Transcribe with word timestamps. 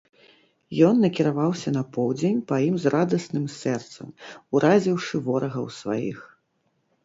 Ён 0.87 0.95
накіраваўся 1.05 1.73
на 1.75 1.83
поўдзень 1.97 2.41
па 2.53 2.59
ім 2.69 2.75
з 2.87 2.93
радасным 2.95 3.45
сэрцам, 3.59 4.07
уразіўшы 4.57 5.15
ворагаў 5.29 5.73
сваіх. 5.81 6.19